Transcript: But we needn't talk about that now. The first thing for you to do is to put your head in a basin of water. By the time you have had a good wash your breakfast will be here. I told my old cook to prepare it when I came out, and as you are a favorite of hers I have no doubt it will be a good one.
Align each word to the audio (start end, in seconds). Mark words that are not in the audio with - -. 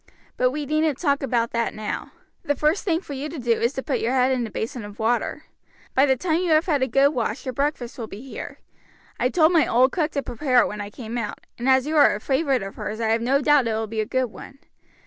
But 0.35 0.49
we 0.49 0.65
needn't 0.65 0.97
talk 0.97 1.21
about 1.21 1.51
that 1.51 1.75
now. 1.75 2.13
The 2.43 2.55
first 2.55 2.83
thing 2.83 3.01
for 3.01 3.13
you 3.13 3.29
to 3.29 3.37
do 3.37 3.51
is 3.51 3.73
to 3.73 3.83
put 3.83 3.99
your 3.99 4.13
head 4.13 4.31
in 4.31 4.47
a 4.47 4.49
basin 4.49 4.83
of 4.83 4.97
water. 4.97 5.43
By 5.93 6.07
the 6.07 6.15
time 6.15 6.39
you 6.41 6.49
have 6.53 6.65
had 6.65 6.81
a 6.81 6.87
good 6.87 7.09
wash 7.09 7.45
your 7.45 7.53
breakfast 7.53 7.99
will 7.99 8.07
be 8.07 8.21
here. 8.21 8.57
I 9.19 9.29
told 9.29 9.51
my 9.51 9.67
old 9.67 9.91
cook 9.91 10.09
to 10.13 10.23
prepare 10.23 10.61
it 10.61 10.67
when 10.67 10.81
I 10.81 10.89
came 10.89 11.19
out, 11.19 11.41
and 11.59 11.69
as 11.69 11.85
you 11.85 11.97
are 11.97 12.15
a 12.15 12.19
favorite 12.19 12.63
of 12.63 12.77
hers 12.77 12.99
I 12.99 13.09
have 13.09 13.21
no 13.21 13.41
doubt 13.43 13.67
it 13.67 13.73
will 13.73 13.85
be 13.85 14.01
a 14.01 14.07
good 14.07 14.31
one. 14.31 14.57